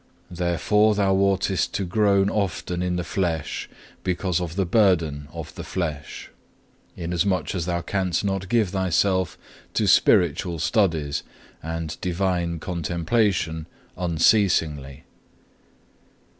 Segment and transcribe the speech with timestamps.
[0.31, 3.69] Therefore thou oughtest to groan often in the flesh
[4.03, 6.31] because of the burden of the flesh,
[6.97, 9.37] inasmuch as thou canst not give thyself
[9.75, 11.21] to spiritual studies
[11.61, 15.03] and divine contemplation unceasingly.